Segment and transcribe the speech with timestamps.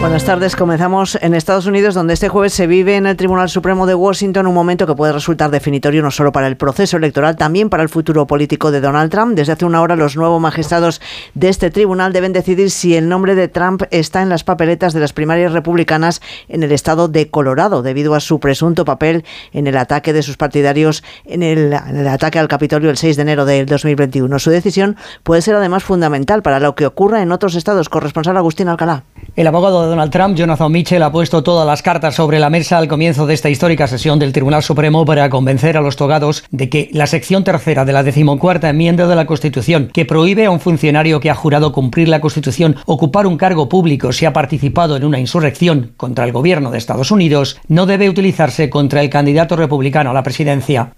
[0.00, 0.54] Buenas tardes.
[0.54, 4.46] Comenzamos en Estados Unidos, donde este jueves se vive en el Tribunal Supremo de Washington
[4.46, 7.88] un momento que puede resultar definitorio no solo para el proceso electoral, también para el
[7.88, 9.34] futuro político de Donald Trump.
[9.34, 11.00] Desde hace una hora, los nuevos magistrados
[11.34, 15.00] de este tribunal deben decidir si el nombre de Trump está en las papeletas de
[15.00, 19.76] las primarias republicanas en el estado de Colorado, debido a su presunto papel en el
[19.76, 24.38] ataque de sus partidarios en el, ataque al Capitolio el 6 de enero del 2021.
[24.38, 27.88] Su decisión puede ser además fundamental para lo que ocurra en otros estados.
[27.88, 29.02] Corresponsal Agustín Alcalá.
[29.38, 32.76] El abogado de Donald Trump, Jonathan Mitchell, ha puesto todas las cartas sobre la mesa
[32.76, 36.68] al comienzo de esta histórica sesión del Tribunal Supremo para convencer a los togados de
[36.68, 40.58] que la sección tercera de la decimocuarta enmienda de la Constitución, que prohíbe a un
[40.58, 45.04] funcionario que ha jurado cumplir la Constitución ocupar un cargo público si ha participado en
[45.04, 50.10] una insurrección contra el gobierno de Estados Unidos, no debe utilizarse contra el candidato republicano
[50.10, 50.94] a la presidencia.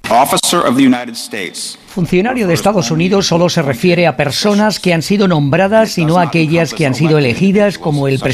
[1.88, 6.19] Funcionario de Estados Unidos solo se refiere a personas que han sido nombradas y no
[6.19, 8.29] a aquellas que han sido elegidas como el presidente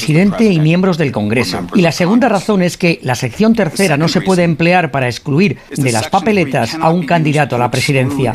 [0.52, 1.66] y miembros del Congreso.
[1.74, 5.58] Y la segunda razón es que la sección tercera no se puede emplear para excluir
[5.70, 8.32] de las papeletas a un candidato a la presidencia.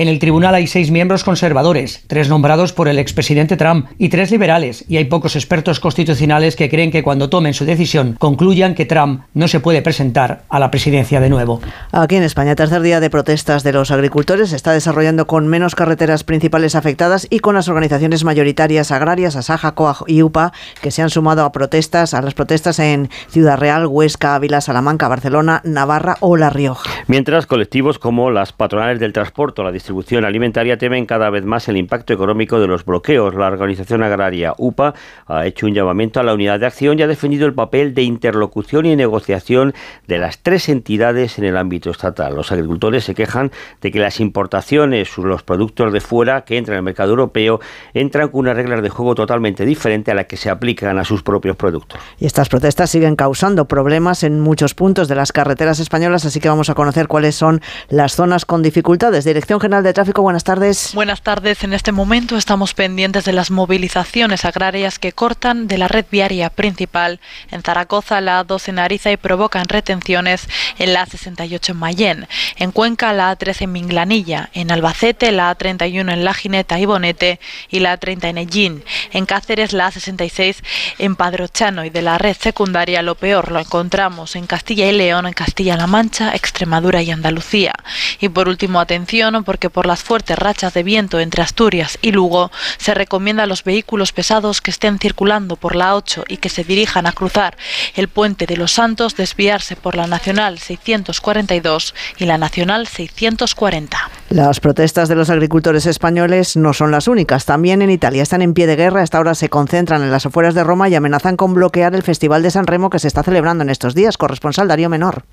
[0.00, 4.30] En el tribunal hay seis miembros conservadores, tres nombrados por el expresidente Trump y tres
[4.30, 8.86] liberales, y hay pocos expertos constitucionales que creen que cuando tomen su decisión concluyan que
[8.86, 11.60] Trump no se puede presentar a la presidencia de nuevo.
[11.92, 15.74] Aquí en España, tercer día de protestas de los agricultores, se está desarrollando con menos
[15.74, 21.02] carreteras principales afectadas y con las organizaciones mayoritarias agrarias, Asaja, COAG y UPA, que se
[21.02, 26.16] han sumado a protestas, a las protestas en Ciudad Real, Huesca, Ávila, Salamanca, Barcelona, Navarra
[26.20, 26.88] o La Rioja.
[27.06, 29.89] Mientras colectivos como las patronales del transporte o la distribución
[30.24, 33.34] alimentaria temen cada vez más el impacto económico de los bloqueos.
[33.34, 34.94] La organización agraria UPA
[35.26, 38.02] ha hecho un llamamiento a la unidad de acción y ha defendido el papel de
[38.02, 39.74] interlocución y negociación
[40.06, 42.34] de las tres entidades en el ámbito estatal.
[42.34, 46.82] Los agricultores se quejan de que las importaciones, los productos de fuera que entran al
[46.82, 47.60] mercado europeo,
[47.94, 51.22] entran con unas reglas de juego totalmente diferentes a las que se aplican a sus
[51.22, 52.00] propios productos.
[52.18, 56.48] Y estas protestas siguen causando problemas en muchos puntos de las carreteras españolas, así que
[56.48, 59.24] vamos a conocer cuáles son las zonas con dificultades.
[59.24, 60.90] Dirección General de Tráfico, buenas tardes.
[60.94, 61.62] Buenas tardes.
[61.62, 66.50] En este momento estamos pendientes de las movilizaciones agrarias que cortan de la red viaria
[66.50, 67.20] principal
[67.52, 70.48] en Zaragoza, la A2 en Ariza y provocan retenciones
[70.78, 72.28] en la A68 en Mayén.
[72.56, 74.50] En Cuenca, la A13 en Minglanilla.
[74.54, 77.38] En Albacete, la A31 en La Jineta y Bonete
[77.70, 78.84] y la A30 en Ellín.
[79.12, 80.56] En Cáceres, la A66
[80.98, 85.26] en Padrochano y de la red secundaria lo peor lo encontramos en Castilla y León,
[85.26, 87.72] en Castilla-La Mancha, Extremadura y Andalucía.
[88.18, 92.50] Y por último, atención, porque por las fuertes rachas de viento entre Asturias y Lugo
[92.78, 96.64] se recomienda a los vehículos pesados que estén circulando por la 8 y que se
[96.64, 97.56] dirijan a cruzar
[97.94, 103.98] el puente de los Santos desviarse por la Nacional 642 y la Nacional 640.
[104.30, 107.44] Las protestas de los agricultores españoles no son las únicas.
[107.44, 109.02] También en Italia están en pie de guerra.
[109.02, 112.42] Hasta ahora se concentran en las afueras de Roma y amenazan con bloquear el Festival
[112.42, 114.16] de San Remo que se está celebrando en estos días.
[114.16, 115.24] Corresponsal Darío Menor.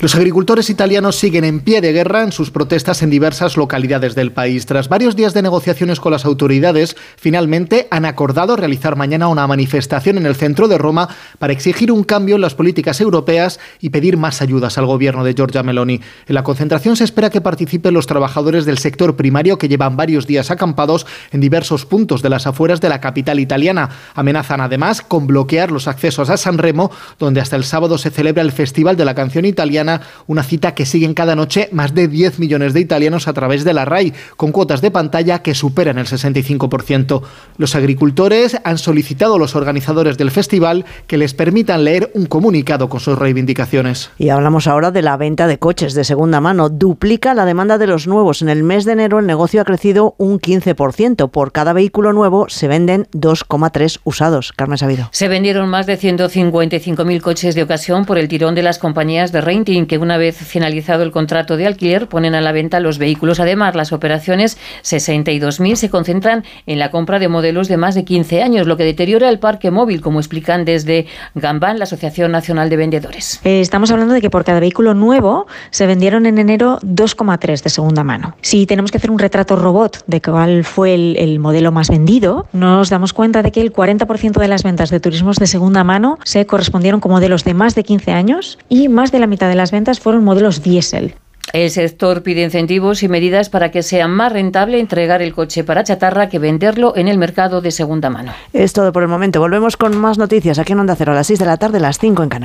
[0.00, 4.32] Los agricultores italianos siguen en pie de guerra en sus protestas en diversas localidades del
[4.32, 4.64] país.
[4.64, 10.16] Tras varios días de negociaciones con las autoridades, finalmente han acordado realizar mañana una manifestación
[10.16, 14.16] en el centro de Roma para exigir un cambio en las políticas europeas y pedir
[14.16, 16.00] más ayudas al gobierno de Giorgia Meloni.
[16.26, 20.26] En la concentración se espera que participen los trabajadores del sector primario que llevan varios
[20.26, 23.90] días acampados en diversos puntos de las afueras de la capital italiana.
[24.14, 28.40] Amenazan además con bloquear los accesos a San Remo, donde hasta el sábado se celebra
[28.40, 29.89] el Festival de la Canción Italiana
[30.26, 33.74] una cita que siguen cada noche más de 10 millones de italianos a través de
[33.74, 37.22] la RAI, con cuotas de pantalla que superan el 65%.
[37.56, 42.88] Los agricultores han solicitado a los organizadores del festival que les permitan leer un comunicado
[42.88, 44.10] con sus reivindicaciones.
[44.18, 46.68] Y hablamos ahora de la venta de coches de segunda mano.
[46.68, 48.42] Duplica la demanda de los nuevos.
[48.42, 51.30] En el mes de enero el negocio ha crecido un 15%.
[51.30, 54.52] Por cada vehículo nuevo se venden 2,3 usados.
[54.56, 55.08] Carmen Sabido.
[55.12, 59.40] Se vendieron más de 155.000 coches de ocasión por el tirón de las compañías de
[59.40, 63.40] renting que una vez finalizado el contrato de alquiler ponen a la venta los vehículos.
[63.40, 68.42] Además, las operaciones 62.000 se concentran en la compra de modelos de más de 15
[68.42, 72.76] años, lo que deteriora el parque móvil, como explican desde Gambán, la Asociación Nacional de
[72.76, 73.40] Vendedores.
[73.44, 77.70] Eh, estamos hablando de que por cada vehículo nuevo se vendieron en enero 2,3 de
[77.70, 78.36] segunda mano.
[78.40, 82.46] Si tenemos que hacer un retrato robot de cuál fue el, el modelo más vendido,
[82.52, 86.18] nos damos cuenta de que el 40% de las ventas de turismos de segunda mano
[86.24, 89.54] se correspondieron con modelos de más de 15 años y más de la mitad de
[89.54, 91.14] las ventas fueron modelos diésel.
[91.52, 95.82] El sector pide incentivos y medidas para que sea más rentable entregar el coche para
[95.82, 98.32] chatarra que venderlo en el mercado de segunda mano.
[98.52, 99.40] Es todo por el momento.
[99.40, 101.98] Volvemos con más noticias aquí en Onda Cero a las 6 de la tarde, las
[101.98, 102.38] 5 en Canarias.